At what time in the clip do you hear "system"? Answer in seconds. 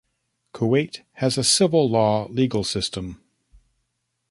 2.63-3.21